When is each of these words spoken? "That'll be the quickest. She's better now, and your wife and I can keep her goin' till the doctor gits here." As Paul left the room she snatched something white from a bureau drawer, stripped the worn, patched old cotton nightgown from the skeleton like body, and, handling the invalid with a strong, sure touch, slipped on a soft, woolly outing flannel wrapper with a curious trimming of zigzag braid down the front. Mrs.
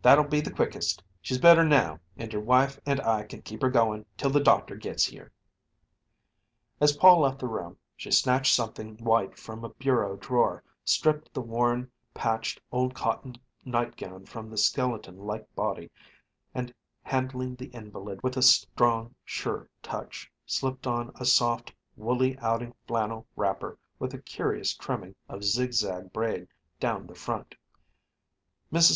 "That'll 0.00 0.24
be 0.24 0.40
the 0.40 0.50
quickest. 0.50 1.02
She's 1.20 1.36
better 1.36 1.62
now, 1.64 2.00
and 2.16 2.32
your 2.32 2.40
wife 2.40 2.80
and 2.86 2.98
I 3.02 3.24
can 3.24 3.42
keep 3.42 3.60
her 3.60 3.68
goin' 3.68 4.06
till 4.16 4.30
the 4.30 4.40
doctor 4.40 4.74
gits 4.74 5.04
here." 5.04 5.32
As 6.80 6.96
Paul 6.96 7.20
left 7.20 7.40
the 7.40 7.46
room 7.46 7.76
she 7.94 8.10
snatched 8.10 8.54
something 8.54 8.96
white 9.04 9.36
from 9.36 9.62
a 9.62 9.68
bureau 9.68 10.16
drawer, 10.16 10.64
stripped 10.82 11.34
the 11.34 11.42
worn, 11.42 11.90
patched 12.14 12.58
old 12.72 12.94
cotton 12.94 13.34
nightgown 13.62 14.24
from 14.24 14.48
the 14.48 14.56
skeleton 14.56 15.18
like 15.18 15.54
body, 15.54 15.90
and, 16.54 16.72
handling 17.02 17.54
the 17.56 17.66
invalid 17.66 18.22
with 18.22 18.38
a 18.38 18.42
strong, 18.42 19.14
sure 19.26 19.68
touch, 19.82 20.32
slipped 20.46 20.86
on 20.86 21.12
a 21.16 21.26
soft, 21.26 21.70
woolly 21.96 22.38
outing 22.38 22.72
flannel 22.86 23.26
wrapper 23.36 23.76
with 23.98 24.14
a 24.14 24.22
curious 24.22 24.72
trimming 24.74 25.14
of 25.28 25.44
zigzag 25.44 26.14
braid 26.14 26.48
down 26.80 27.06
the 27.06 27.14
front. 27.14 27.54
Mrs. 28.72 28.88